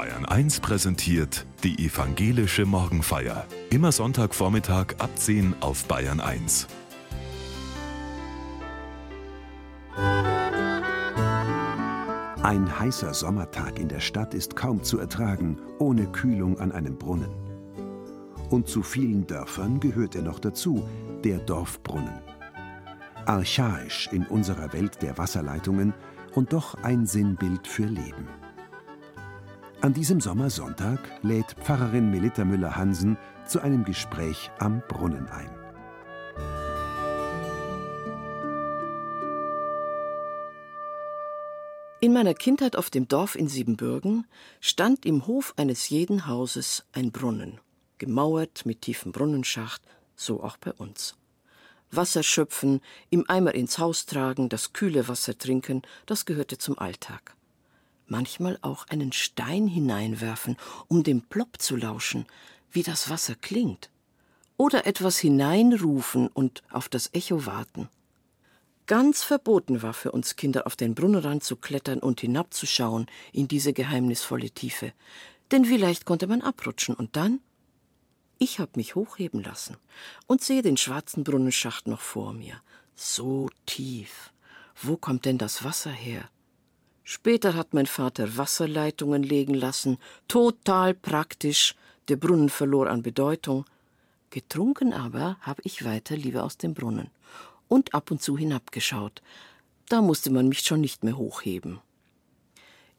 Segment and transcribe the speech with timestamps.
[0.00, 3.46] Bayern 1 präsentiert die evangelische Morgenfeier.
[3.68, 6.68] Immer Sonntagvormittag ab 10 auf Bayern 1.
[12.42, 17.34] Ein heißer Sommertag in der Stadt ist kaum zu ertragen, ohne Kühlung an einem Brunnen.
[18.48, 20.82] Und zu vielen Dörfern gehört er noch dazu,
[21.24, 22.22] der Dorfbrunnen.
[23.26, 25.92] Archaisch in unserer Welt der Wasserleitungen
[26.34, 28.39] und doch ein Sinnbild für Leben.
[29.82, 33.16] An diesem Sommersonntag lädt Pfarrerin Melitta Müller-Hansen
[33.46, 35.48] zu einem Gespräch am Brunnen ein.
[42.02, 44.26] In meiner Kindheit auf dem Dorf in Siebenbürgen
[44.60, 47.58] stand im Hof eines jeden Hauses ein Brunnen,
[47.96, 49.80] gemauert mit tiefem Brunnenschacht,
[50.14, 51.16] so auch bei uns.
[51.90, 57.34] Wasser schöpfen, im Eimer ins Haus tragen, das kühle Wasser trinken, das gehörte zum Alltag
[58.10, 60.56] manchmal auch einen Stein hineinwerfen,
[60.88, 62.26] um dem Plopp zu lauschen,
[62.70, 63.90] wie das Wasser klingt,
[64.56, 67.88] oder etwas hineinrufen und auf das Echo warten.
[68.86, 73.72] Ganz verboten war für uns Kinder, auf den Brunnenrand zu klettern und hinabzuschauen in diese
[73.72, 74.92] geheimnisvolle Tiefe,
[75.50, 77.40] denn vielleicht konnte man abrutschen und dann?
[78.38, 79.76] Ich hab mich hochheben lassen
[80.26, 82.60] und sehe den schwarzen Brunnenschacht noch vor mir.
[82.94, 84.32] So tief.
[84.80, 86.28] Wo kommt denn das Wasser her?
[87.12, 91.74] Später hat mein Vater Wasserleitungen legen lassen, total praktisch,
[92.06, 93.64] der Brunnen verlor an Bedeutung.
[94.30, 97.10] Getrunken aber habe ich weiter lieber aus dem Brunnen
[97.66, 99.22] und ab und zu hinabgeschaut.
[99.88, 101.80] Da musste man mich schon nicht mehr hochheben.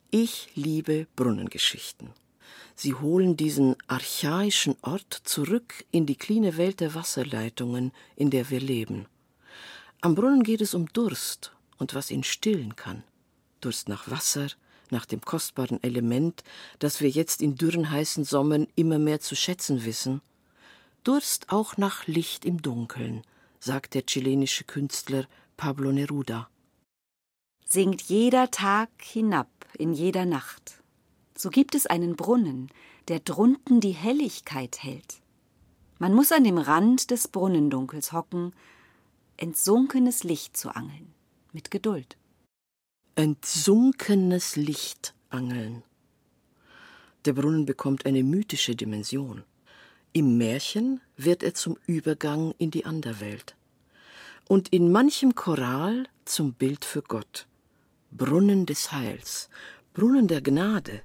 [0.09, 2.09] Ich liebe Brunnengeschichten.
[2.75, 8.59] Sie holen diesen archaischen Ort zurück in die kleine Welt der Wasserleitungen, in der wir
[8.59, 9.05] leben.
[10.01, 13.05] Am Brunnen geht es um Durst und was ihn stillen kann.
[13.61, 14.47] Durst nach Wasser,
[14.91, 16.43] nach dem kostbaren Element,
[16.79, 20.21] das wir jetzt in dürren heißen Sommern immer mehr zu schätzen wissen.
[21.03, 23.23] Durst auch nach Licht im Dunkeln,
[23.59, 25.25] sagt der chilenische Künstler
[25.57, 26.49] Pablo Neruda.
[27.65, 30.83] Singt jeder Tag hinab in jeder Nacht.
[31.35, 32.69] So gibt es einen Brunnen,
[33.07, 35.21] der drunten die Helligkeit hält.
[35.97, 38.53] Man muss an dem Rand des Brunnendunkels hocken,
[39.37, 41.13] entsunkenes Licht zu angeln,
[41.53, 42.17] mit Geduld
[43.15, 45.83] entsunkenes Licht angeln.
[47.25, 49.43] Der Brunnen bekommt eine mythische Dimension.
[50.13, 53.55] Im Märchen wird er zum Übergang in die Anderwelt
[54.47, 57.47] und in manchem Choral zum Bild für Gott.
[58.11, 59.49] Brunnen des Heils,
[59.93, 61.03] Brunnen der Gnade.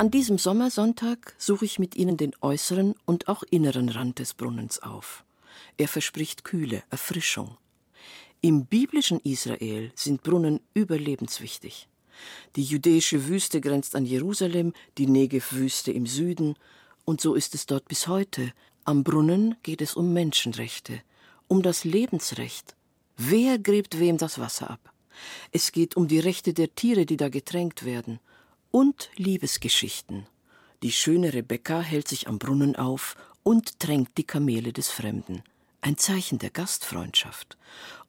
[0.00, 4.80] An diesem Sommersonntag suche ich mit Ihnen den äußeren und auch inneren Rand des Brunnens
[4.80, 5.24] auf.
[5.76, 7.56] Er verspricht Kühle, Erfrischung.
[8.40, 11.88] Im biblischen Israel sind Brunnen überlebenswichtig.
[12.54, 16.54] Die jüdische Wüste grenzt an Jerusalem, die Negev-Wüste im Süden,
[17.04, 18.52] und so ist es dort bis heute.
[18.84, 21.02] Am Brunnen geht es um Menschenrechte,
[21.48, 22.76] um das Lebensrecht.
[23.16, 24.92] Wer gräbt wem das Wasser ab?
[25.50, 28.20] Es geht um die Rechte der Tiere, die da getränkt werden,
[28.70, 30.26] und Liebesgeschichten.
[30.82, 35.42] Die schöne Rebekka hält sich am Brunnen auf und tränkt die Kamele des Fremden.
[35.80, 37.56] Ein Zeichen der Gastfreundschaft.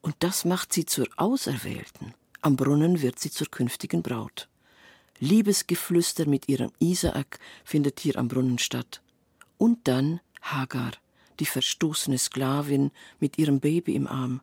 [0.02, 2.14] Und das macht sie zur Auserwählten.
[2.42, 4.48] Am Brunnen wird sie zur künftigen Braut.
[5.18, 9.02] Liebesgeflüster mit ihrem Isaak findet hier am Brunnen statt.
[9.58, 10.92] Und dann Hagar,
[11.38, 14.40] die verstoßene Sklavin mit ihrem Baby im Arm.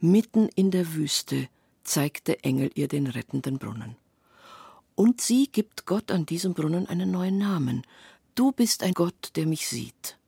[0.00, 1.48] Mitten in der Wüste
[1.84, 3.96] zeigt der Engel ihr den rettenden Brunnen.
[4.98, 7.84] Und sie gibt Gott an diesem Brunnen einen neuen Namen.
[8.34, 10.18] Du bist ein Gott, der mich sieht.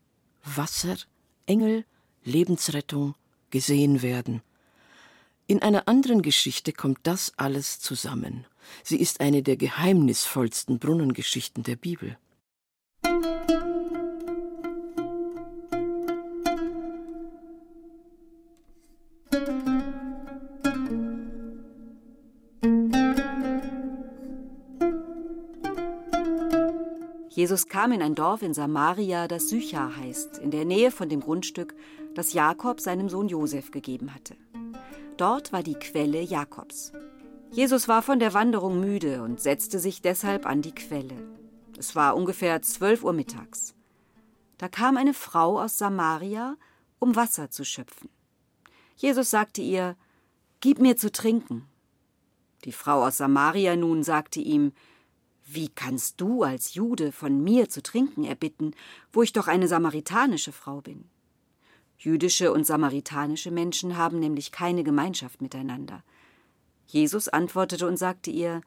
[0.44, 0.96] Wasser,
[1.44, 1.84] Engel,
[2.22, 3.16] Lebensrettung,
[3.50, 4.42] gesehen werden.
[5.48, 8.46] In einer anderen Geschichte kommt das alles zusammen.
[8.84, 12.16] Sie ist eine der geheimnisvollsten Brunnengeschichten der Bibel.
[27.50, 31.18] Jesus kam in ein Dorf in Samaria, das Sychar heißt, in der Nähe von dem
[31.18, 31.74] Grundstück,
[32.14, 34.36] das Jakob seinem Sohn Josef gegeben hatte.
[35.16, 36.92] Dort war die Quelle Jakobs.
[37.50, 41.16] Jesus war von der Wanderung müde und setzte sich deshalb an die Quelle.
[41.76, 43.74] Es war ungefähr zwölf Uhr mittags.
[44.56, 46.54] Da kam eine Frau aus Samaria,
[47.00, 48.10] um Wasser zu schöpfen.
[48.94, 49.96] Jesus sagte ihr,
[50.60, 51.66] Gib mir zu trinken.
[52.64, 54.70] Die Frau aus Samaria nun sagte ihm,
[55.54, 58.74] wie kannst du als Jude von mir zu trinken erbitten,
[59.12, 61.04] wo ich doch eine samaritanische Frau bin?
[61.98, 66.02] Jüdische und samaritanische Menschen haben nämlich keine Gemeinschaft miteinander.
[66.86, 68.62] Jesus antwortete und sagte ihr,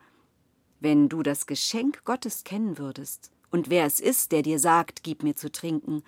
[0.80, 5.24] Wenn du das Geschenk Gottes kennen würdest, und wer es ist, der dir sagt, gib
[5.24, 6.04] mir zu trinken,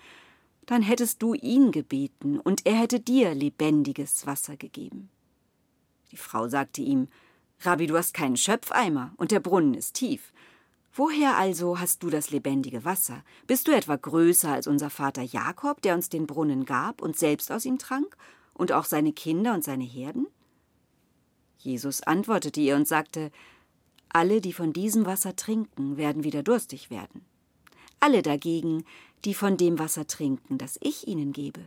[0.66, 5.10] dann hättest du ihn gebeten, und er hätte dir lebendiges Wasser gegeben.
[6.10, 7.08] Die Frau sagte ihm,
[7.60, 10.32] Rabbi, du hast keinen Schöpfeimer, und der Brunnen ist tief.
[10.98, 13.22] Woher also hast du das lebendige Wasser?
[13.46, 17.52] Bist du etwa größer als unser Vater Jakob, der uns den Brunnen gab und selbst
[17.52, 18.16] aus ihm trank,
[18.54, 20.26] und auch seine Kinder und seine Herden?
[21.58, 23.30] Jesus antwortete ihr und sagte,
[24.08, 27.26] Alle, die von diesem Wasser trinken, werden wieder durstig werden.
[28.00, 28.82] Alle dagegen,
[29.26, 31.60] die von dem Wasser trinken, das ich ihnen gebe,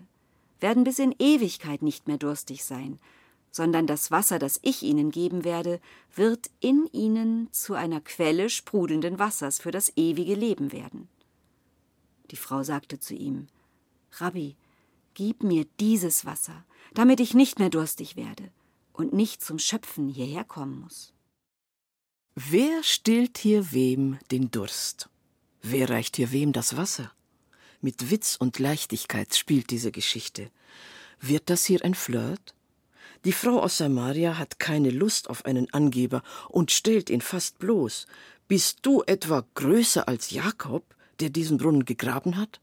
[0.60, 2.98] werden bis in Ewigkeit nicht mehr durstig sein,
[3.52, 5.80] sondern das Wasser, das ich ihnen geben werde,
[6.16, 11.08] wird in ihnen zu einer Quelle sprudelnden Wassers für das ewige Leben werden.
[12.32, 13.48] Die Frau sagte zu ihm,
[14.18, 14.56] Rabbi,
[15.14, 18.52] gib mir dieses Wasser, damit ich nicht mehr durstig werde
[18.94, 21.14] und nicht zum Schöpfen hierher kommen muss.
[22.36, 25.10] Wer stillt hier wem den Durst?
[25.62, 27.12] Wer reicht hier wem das Wasser?
[27.82, 30.52] Mit Witz und Leichtigkeit spielt diese Geschichte.
[31.20, 32.54] Wird das hier ein Flirt?
[33.26, 38.08] Die Frau aus Samaria hat keine Lust auf einen Angeber und stellt ihn fast bloß.
[38.48, 42.62] Bist du etwa größer als Jakob, der diesen Brunnen gegraben hat?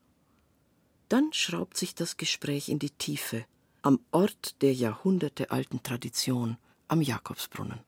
[1.08, 3.44] Dann schraubt sich das Gespräch in die Tiefe,
[3.82, 6.56] am Ort der jahrhundertealten Tradition,
[6.88, 7.80] am Jakobsbrunnen.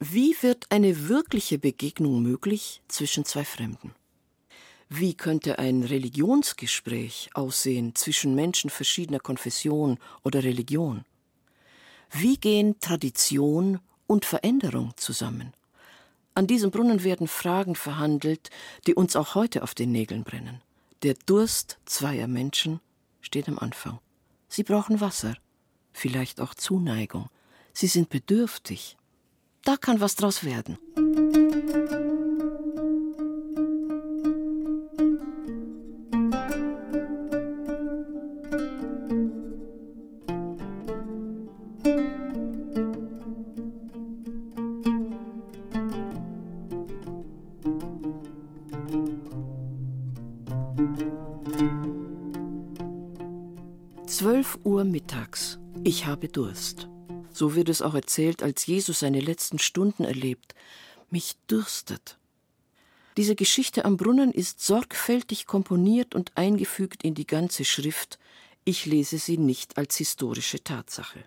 [0.00, 3.94] Wie wird eine wirkliche Begegnung möglich zwischen zwei Fremden?
[4.88, 11.04] Wie könnte ein Religionsgespräch aussehen zwischen Menschen verschiedener Konfession oder Religion?
[12.14, 15.54] Wie gehen Tradition und Veränderung zusammen?
[16.34, 18.50] An diesem Brunnen werden Fragen verhandelt,
[18.86, 20.60] die uns auch heute auf den Nägeln brennen.
[21.02, 22.80] Der Durst zweier Menschen
[23.22, 23.98] steht am Anfang.
[24.48, 25.34] Sie brauchen Wasser,
[25.94, 27.30] vielleicht auch Zuneigung.
[27.72, 28.98] Sie sind bedürftig.
[29.64, 30.76] Da kann was draus werden.
[54.72, 55.58] Uhr mittags.
[55.84, 56.88] Ich habe Durst.
[57.30, 60.54] So wird es auch erzählt, als Jesus seine letzten Stunden erlebt.
[61.10, 62.16] Mich dürstet.
[63.18, 68.18] Diese Geschichte am Brunnen ist sorgfältig komponiert und eingefügt in die ganze Schrift.
[68.64, 71.22] Ich lese sie nicht als historische Tatsache.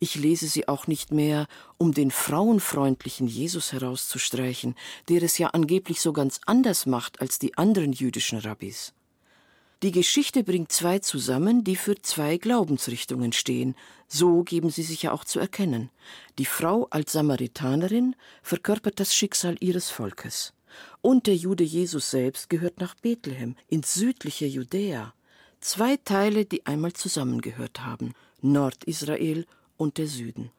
[0.00, 1.46] Ich lese sie auch nicht mehr,
[1.78, 4.74] um den frauenfreundlichen Jesus herauszustreichen,
[5.08, 8.94] der es ja angeblich so ganz anders macht als die anderen jüdischen Rabbis.
[9.84, 13.74] Die Geschichte bringt zwei zusammen, die für zwei Glaubensrichtungen stehen.
[14.08, 15.90] So geben sie sich ja auch zu erkennen.
[16.38, 20.54] Die Frau als Samaritanerin verkörpert das Schicksal ihres Volkes.
[21.02, 25.12] Und der Jude Jesus selbst gehört nach Bethlehem, ins südliche Judäa.
[25.60, 29.44] Zwei Teile, die einmal zusammengehört haben, Nordisrael
[29.76, 30.50] und der Süden.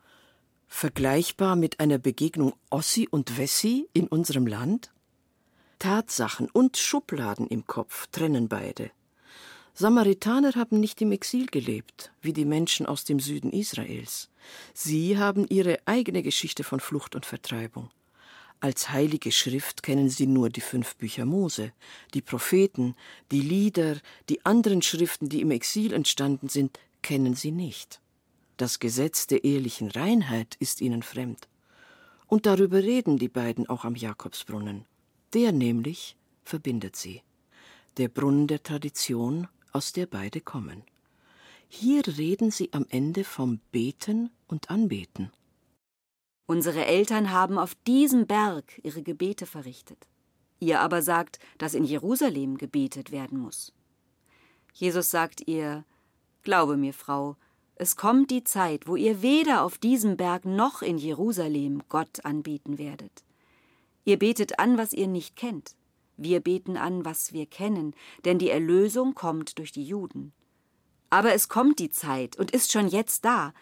[0.67, 4.91] Vergleichbar mit einer Begegnung Ossi und Wessi in unserem Land?
[5.79, 8.91] Tatsachen und Schubladen im Kopf trennen beide.
[9.77, 14.29] Samaritaner haben nicht im Exil gelebt, wie die Menschen aus dem Süden Israels.
[14.73, 17.89] Sie haben ihre eigene Geschichte von Flucht und Vertreibung.
[18.61, 21.73] Als heilige Schrift kennen sie nur die fünf Bücher Mose,
[22.13, 22.95] die Propheten,
[23.31, 23.97] die Lieder,
[24.29, 27.99] die anderen Schriften, die im Exil entstanden sind, kennen sie nicht.
[28.55, 31.49] Das Gesetz der ehelichen Reinheit ist ihnen fremd.
[32.27, 34.85] Und darüber reden die beiden auch am Jakobsbrunnen.
[35.33, 36.15] Der nämlich
[36.45, 37.21] verbindet sie.
[37.97, 40.83] Der Brunnen der Tradition aus der beide kommen.
[41.67, 45.33] Hier reden sie am Ende vom Beten und Anbeten.
[46.47, 50.07] Unsere Eltern haben auf diesem Berg ihre Gebete verrichtet.
[50.61, 53.73] Ihr aber sagt, dass in Jerusalem gebetet werden muss.
[54.73, 55.83] Jesus sagt ihr,
[56.43, 57.35] Glaube mir, Frau,
[57.75, 62.77] es kommt die Zeit, wo ihr weder auf diesem Berg noch in Jerusalem Gott anbeten
[62.77, 63.25] werdet.
[64.05, 65.75] Ihr betet an, was ihr nicht kennt.
[66.17, 67.93] Wir beten an, was wir kennen,
[68.23, 70.33] denn die Erlösung kommt durch die Juden.
[71.09, 73.53] Aber es kommt die Zeit und ist schon jetzt da,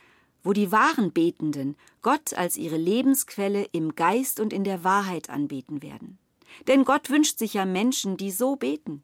[0.43, 5.81] wo die wahren Betenden Gott als ihre Lebensquelle im Geist und in der Wahrheit anbeten
[5.81, 6.17] werden.
[6.67, 9.03] Denn Gott wünscht sich ja Menschen, die so beten.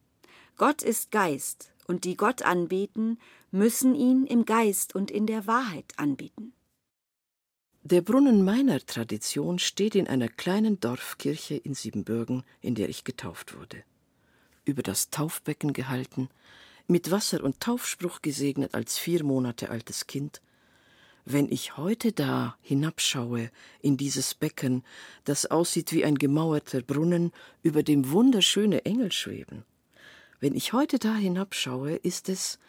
[0.57, 3.19] Gott ist Geist, und die Gott anbeten,
[3.51, 6.53] müssen ihn im Geist und in der Wahrheit anbeten.
[7.83, 13.55] Der Brunnen meiner Tradition steht in einer kleinen Dorfkirche in Siebenbürgen, in der ich getauft
[13.57, 13.83] wurde.
[14.65, 16.29] Über das Taufbecken gehalten,
[16.87, 20.41] mit Wasser und Taufspruch gesegnet als vier Monate altes Kind,
[21.23, 23.49] wenn ich heute da hinabschaue
[23.81, 24.83] in dieses Becken,
[25.23, 27.31] das aussieht wie ein gemauerter Brunnen,
[27.63, 29.63] über dem wunderschöne Engel schweben,
[30.41, 32.59] wenn ich heute da hinabschaue, ist es,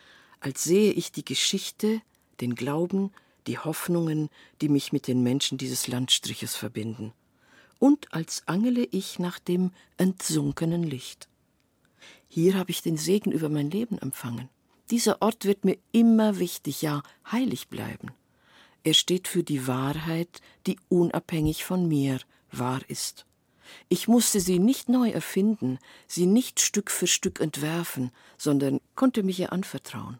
[0.40, 2.00] als sehe ich die Geschichte,
[2.40, 3.12] den Glauben,
[3.46, 4.28] die Hoffnungen,
[4.60, 7.12] die mich mit den Menschen dieses Landstriches verbinden,
[7.78, 11.28] und als angele ich nach dem entsunkenen Licht.
[12.28, 14.48] Hier habe ich den Segen über mein Leben empfangen.
[14.90, 18.12] Dieser Ort wird mir immer wichtig, ja heilig bleiben.
[18.82, 22.18] Er steht für die Wahrheit, die unabhängig von mir
[22.50, 23.26] wahr ist.
[23.88, 29.38] Ich musste sie nicht neu erfinden, sie nicht Stück für Stück entwerfen, sondern konnte mich
[29.38, 30.18] ihr anvertrauen.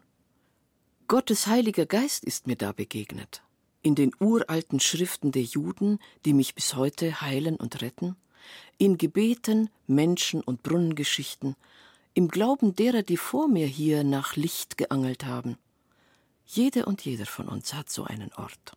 [1.11, 3.43] Gottes Heiliger Geist ist mir da begegnet.
[3.81, 8.15] In den uralten Schriften der Juden, die mich bis heute heilen und retten,
[8.77, 11.57] in Gebeten, Menschen und Brunnengeschichten,
[12.13, 15.57] im Glauben derer, die vor mir hier nach Licht geangelt haben.
[16.45, 18.71] Jede und jeder von uns hat so einen Ort.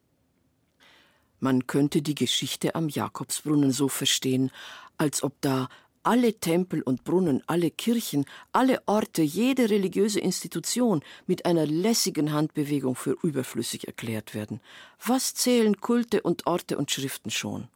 [1.38, 4.50] Man könnte die Geschichte am Jakobsbrunnen so verstehen,
[4.96, 5.68] als ob da
[6.04, 12.94] alle Tempel und Brunnen, alle Kirchen, alle Orte, jede religiöse Institution mit einer lässigen Handbewegung
[12.94, 14.60] für überflüssig erklärt werden.
[15.04, 17.68] Was zählen Kulte und Orte und Schriften schon?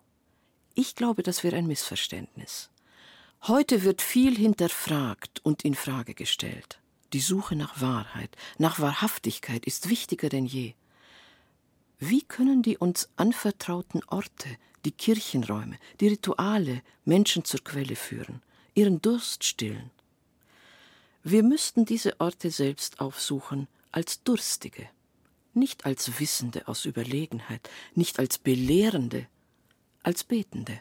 [0.75, 2.71] Ich glaube, das wäre ein Missverständnis.
[3.43, 6.81] Heute wird viel hinterfragt und in Frage gestellt.
[7.13, 10.75] Die Suche nach Wahrheit, nach Wahrhaftigkeit ist wichtiger denn je.
[11.99, 14.49] Wie können die uns anvertrauten Orte,
[14.89, 18.41] die Kirchenräume, die Rituale Menschen zur Quelle führen,
[18.73, 19.91] ihren Durst stillen?
[21.23, 24.89] Wir müssten diese Orte selbst aufsuchen als Durstige,
[25.53, 29.27] nicht als Wissende aus Überlegenheit, nicht als Belehrende,
[30.03, 30.81] als Betende.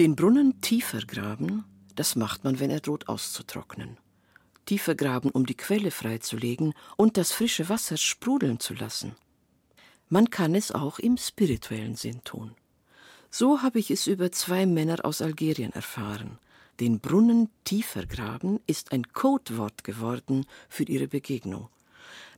[0.00, 3.98] Den Brunnen tiefer graben, das macht man, wenn er droht auszutrocknen.
[4.64, 9.14] Tiefer graben, um die Quelle freizulegen und das frische Wasser sprudeln zu lassen.
[10.08, 12.52] Man kann es auch im spirituellen Sinn tun.
[13.30, 16.38] So habe ich es über zwei Männer aus Algerien erfahren.
[16.80, 21.68] Den Brunnen tiefer graben ist ein Codewort geworden für ihre Begegnung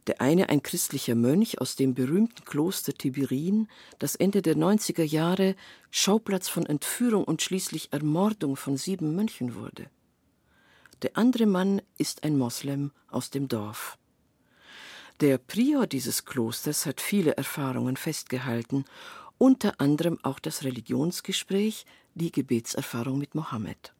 [0.06, 3.68] der eine ein christlicher Mönch aus dem berühmten Kloster Tiberin,
[3.98, 5.54] das Ende der 90er Jahre
[5.90, 9.88] Schauplatz von Entführung und schließlich Ermordung von sieben Mönchen wurde.
[11.02, 13.98] Der andere Mann ist ein Moslem aus dem Dorf.
[15.20, 18.84] Der Prior dieses Klosters hat viele Erfahrungen festgehalten,
[19.38, 23.92] unter anderem auch das Religionsgespräch, die Gebetserfahrung mit Mohammed.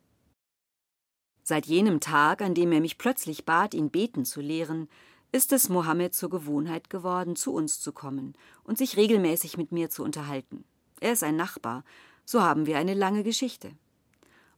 [1.45, 4.89] Seit jenem Tag, an dem er mich plötzlich bat, ihn beten zu lehren,
[5.33, 8.35] ist es Mohammed zur Gewohnheit geworden, zu uns zu kommen
[8.65, 10.65] und sich regelmäßig mit mir zu unterhalten.
[11.01, 11.85] Er ist ein Nachbar,
[12.27, 13.73] so haben wir eine lange Geschichte.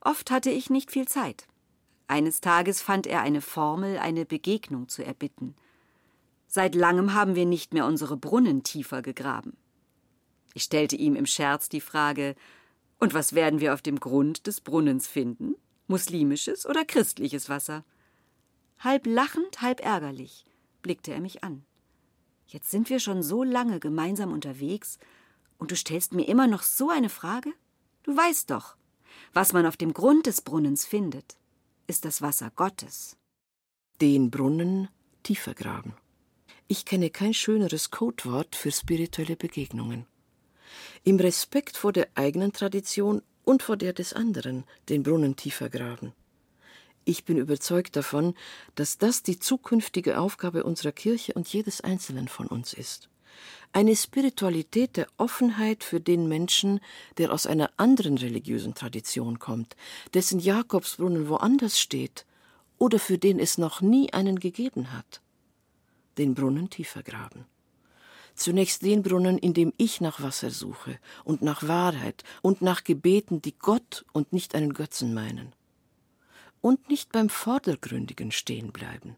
[0.00, 1.46] Oft hatte ich nicht viel Zeit.
[2.08, 5.54] Eines Tages fand er eine Formel, eine Begegnung zu erbitten.
[6.48, 9.56] Seit langem haben wir nicht mehr unsere Brunnen tiefer gegraben.
[10.54, 12.34] Ich stellte ihm im Scherz die Frage
[12.98, 15.54] Und was werden wir auf dem Grund des Brunnens finden?
[15.86, 17.84] Muslimisches oder christliches Wasser?
[18.80, 20.44] Halb lachend, halb ärgerlich
[20.84, 21.64] blickte er mich an.
[22.46, 25.00] Jetzt sind wir schon so lange gemeinsam unterwegs,
[25.58, 27.52] und du stellst mir immer noch so eine Frage?
[28.04, 28.76] Du weißt doch,
[29.32, 31.36] was man auf dem Grund des Brunnens findet,
[31.86, 33.16] ist das Wasser Gottes.
[34.00, 34.88] Den Brunnen
[35.22, 35.94] tiefer graben.
[36.68, 40.06] Ich kenne kein schöneres Codewort für spirituelle Begegnungen.
[41.02, 46.12] Im Respekt vor der eigenen Tradition und vor der des anderen den Brunnen tiefer graben.
[47.06, 48.34] Ich bin überzeugt davon,
[48.76, 53.10] dass das die zukünftige Aufgabe unserer Kirche und jedes Einzelnen von uns ist.
[53.72, 56.80] Eine Spiritualität der Offenheit für den Menschen,
[57.18, 59.76] der aus einer anderen religiösen Tradition kommt,
[60.14, 62.24] dessen Jakobsbrunnen woanders steht
[62.78, 65.20] oder für den es noch nie einen gegeben hat.
[66.16, 67.44] Den Brunnen tiefer graben.
[68.36, 73.42] Zunächst den Brunnen, in dem ich nach Wasser suche und nach Wahrheit und nach Gebeten,
[73.42, 75.52] die Gott und nicht einen Götzen meinen
[76.64, 79.16] und nicht beim Vordergründigen stehen bleiben,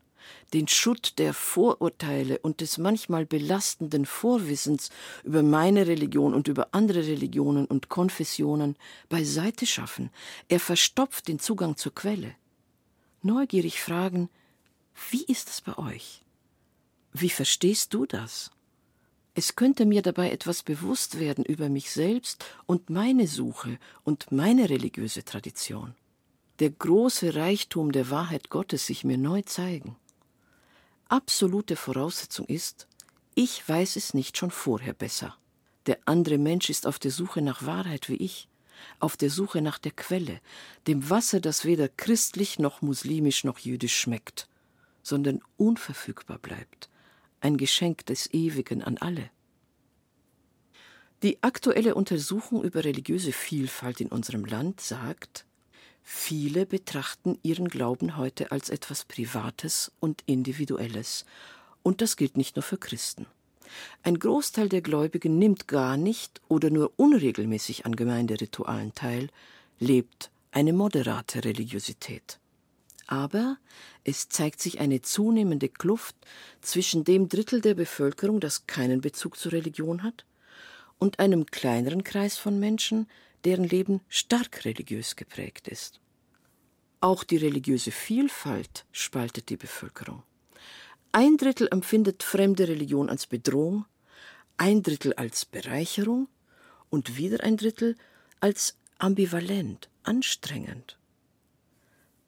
[0.53, 4.91] den Schutt der Vorurteile und des manchmal belastenden Vorwissens
[5.23, 8.75] über meine Religion und über andere Religionen und Konfessionen
[9.09, 10.11] beiseite schaffen.
[10.49, 12.35] Er verstopft den Zugang zur Quelle.
[13.23, 14.29] Neugierig fragen,
[15.13, 16.23] wie ist es bei euch?
[17.13, 18.51] Wie verstehst du das?
[19.35, 24.69] Es könnte mir dabei etwas bewusst werden über mich selbst und meine Suche und meine
[24.69, 25.95] religiöse Tradition
[26.59, 29.97] der große Reichtum der Wahrheit Gottes sich mir neu zeigen.
[31.09, 32.89] Absolute Voraussetzung ist,
[33.35, 35.37] ich weiß es nicht schon vorher besser.
[35.87, 38.49] Der andere Mensch ist auf der Suche nach Wahrheit wie ich,
[38.99, 40.41] auf der Suche nach der Quelle,
[40.87, 44.49] dem Wasser, das weder christlich noch muslimisch noch jüdisch schmeckt,
[45.03, 46.89] sondern unverfügbar bleibt,
[47.41, 49.31] ein Geschenk des Ewigen an alle.
[51.23, 55.47] Die aktuelle Untersuchung über religiöse Vielfalt in unserem Land sagt,
[56.09, 61.25] Viele betrachten ihren Glauben heute als etwas Privates und Individuelles.
[61.83, 63.27] Und das gilt nicht nur für Christen.
[64.05, 69.31] Ein Großteil der Gläubigen nimmt gar nicht oder nur unregelmäßig an Gemeinderitualen teil,
[69.81, 72.39] lebt eine moderate Religiosität.
[73.09, 73.59] Aber
[74.05, 76.15] es zeigt sich eine zunehmende Kluft
[76.61, 80.25] zwischen dem Drittel der Bevölkerung, das keinen Bezug zur Religion hat,
[80.99, 83.09] und einem kleineren Kreis von Menschen,
[83.47, 86.01] deren Leben stark religiös geprägt ist.
[87.01, 90.25] Auch die religiöse Vielfalt spaltet die Bevölkerung.
[91.13, 93.85] Ein Drittel empfindet fremde Religion als Bedrohung,
[94.57, 96.27] ein Drittel als Bereicherung
[96.91, 97.95] und wieder ein Drittel
[98.41, 100.99] als ambivalent, anstrengend.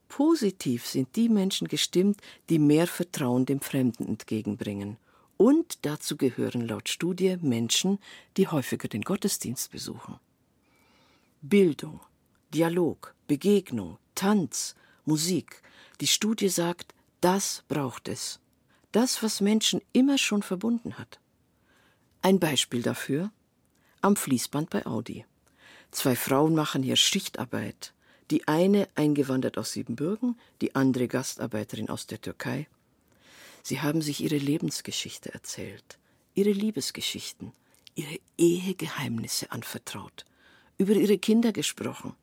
[0.06, 4.98] Positiv sind die Menschen gestimmt, die mehr Vertrauen dem Fremden entgegenbringen.
[5.36, 7.98] Und dazu gehören laut Studie Menschen,
[8.36, 10.20] die häufiger den Gottesdienst besuchen.
[11.40, 12.00] Bildung,
[12.52, 14.74] Dialog, Begegnung, Tanz,
[15.04, 15.62] Musik.
[16.00, 18.40] Die Studie sagt, das braucht es.
[18.90, 21.20] Das, was Menschen immer schon verbunden hat.
[22.22, 23.30] Ein Beispiel dafür
[24.00, 25.24] am Fließband bei Audi.
[25.92, 27.94] Zwei Frauen machen hier Schichtarbeit.
[28.32, 32.66] Die eine eingewandert aus Siebenbürgen, die andere Gastarbeiterin aus der Türkei.
[33.62, 35.98] Sie haben sich ihre Lebensgeschichte erzählt,
[36.34, 37.52] ihre Liebesgeschichten,
[37.94, 40.24] ihre Ehegeheimnisse anvertraut
[40.78, 42.14] über ihre Kinder gesprochen.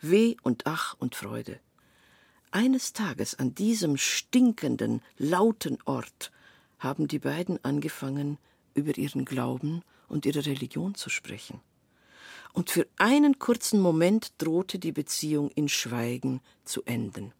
[0.00, 1.58] Weh und Ach und Freude.
[2.50, 6.30] Eines Tages an diesem stinkenden, lauten Ort
[6.78, 8.38] haben die beiden angefangen,
[8.74, 11.60] über ihren Glauben und ihre Religion zu sprechen.
[12.52, 17.32] Und für einen kurzen Moment drohte die Beziehung in Schweigen zu enden.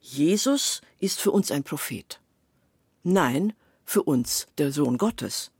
[0.00, 2.20] Jesus ist für uns ein Prophet.
[3.02, 5.50] Nein, für uns der Sohn Gottes.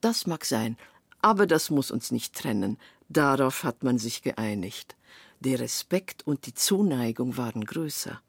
[0.00, 0.78] Das mag sein,
[1.22, 2.78] aber das muss uns nicht trennen.
[3.08, 4.96] Darauf hat man sich geeinigt.
[5.40, 8.20] Der Respekt und die Zuneigung waren größer.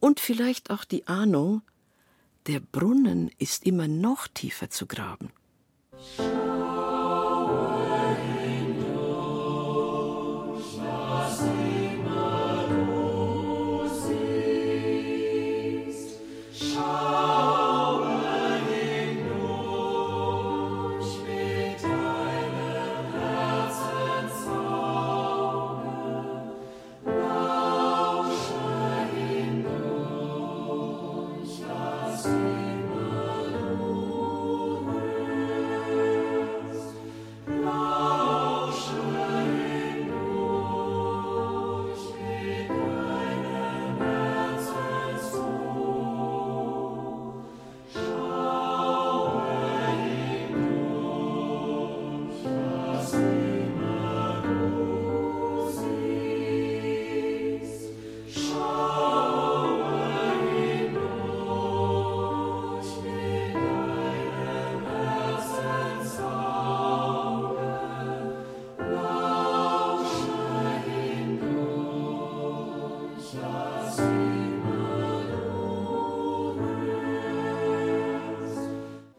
[0.00, 1.62] Und vielleicht auch die Ahnung,
[2.46, 5.30] der Brunnen ist immer noch tiefer zu graben.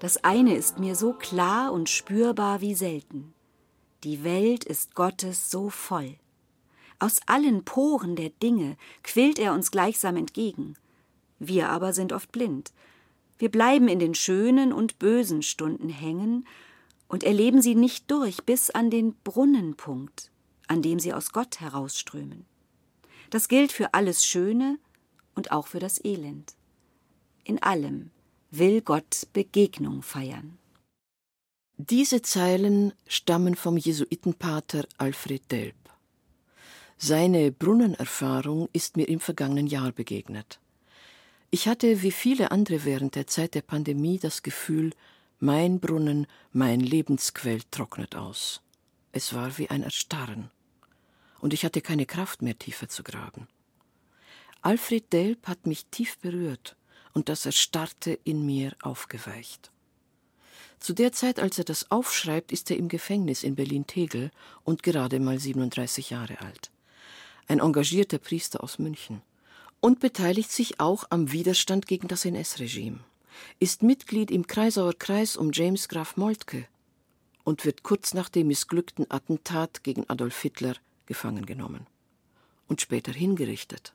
[0.06, 3.34] Das eine ist mir so klar und spürbar wie selten.
[4.04, 6.18] Die Welt ist Gottes so voll.
[7.00, 10.76] Aus allen Poren der Dinge quillt er uns gleichsam entgegen.
[11.40, 12.72] Wir aber sind oft blind.
[13.40, 16.46] Wir bleiben in den schönen und bösen Stunden hängen
[17.08, 20.30] und erleben sie nicht durch bis an den Brunnenpunkt,
[20.68, 22.46] an dem sie aus Gott herausströmen.
[23.32, 24.78] Das gilt für alles Schöne
[25.34, 26.54] und auch für das Elend.
[27.44, 28.12] In allem
[28.58, 30.58] will Gott Begegnung feiern.
[31.78, 35.76] Diese Zeilen stammen vom Jesuitenpater Alfred Delp.
[36.98, 40.60] Seine Brunnenerfahrung ist mir im vergangenen Jahr begegnet.
[41.52, 44.92] Ich hatte wie viele andere während der Zeit der Pandemie das Gefühl,
[45.40, 48.62] mein Brunnen, mein Lebensquell trocknet aus.
[49.12, 50.50] Es war wie ein Erstarren.
[51.42, 53.48] Und ich hatte keine Kraft mehr, tiefer zu graben.
[54.62, 56.78] Alfred Delp hat mich tief berührt
[57.16, 59.72] und das Erstarrte in mir aufgeweicht.
[60.80, 64.30] Zu der Zeit, als er das aufschreibt, ist er im Gefängnis in Berlin-Tegel
[64.64, 66.70] und gerade mal 37 Jahre alt.
[67.48, 69.24] Ein engagierter Priester aus München.
[69.80, 73.00] Und beteiligt sich auch am Widerstand gegen das NS-Regime.
[73.60, 76.68] Ist Mitglied im Kreisauer Kreis um James Graf Moltke
[77.44, 80.76] und wird kurz nach dem missglückten Attentat gegen Adolf Hitler
[81.08, 81.88] gefangen genommen
[82.68, 83.95] und später hingerichtet.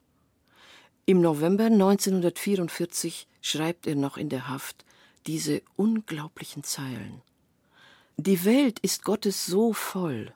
[1.05, 4.85] Im November 1944 schreibt er noch in der Haft
[5.25, 7.21] diese unglaublichen Zeilen.
[8.17, 10.33] Die Welt ist Gottes so voll.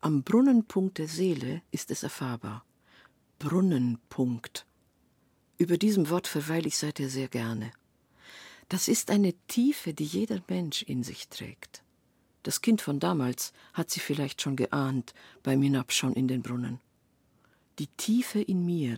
[0.00, 2.64] Am Brunnenpunkt der Seele ist es erfahrbar.
[3.38, 4.66] Brunnenpunkt.
[5.58, 7.70] Über diesem Wort verweile ich seither sehr gerne.
[8.68, 11.82] Das ist eine Tiefe, die jeder Mensch in sich trägt.
[12.42, 16.80] Das Kind von damals hat sie vielleicht schon geahnt beim Hinabschauen in den Brunnen.
[17.78, 18.96] Die Tiefe in mir,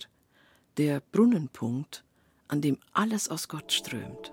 [0.77, 2.05] der Brunnenpunkt,
[2.49, 4.33] an dem alles aus Gott strömt.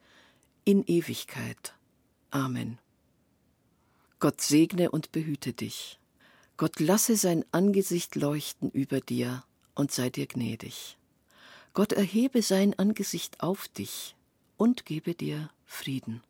[0.71, 1.73] in Ewigkeit.
[2.29, 2.79] Amen.
[4.21, 5.99] Gott segne und behüte dich.
[6.55, 9.43] Gott lasse sein Angesicht leuchten über dir
[9.75, 10.97] und sei dir gnädig.
[11.73, 14.15] Gott erhebe sein Angesicht auf dich
[14.55, 16.23] und gebe dir Frieden.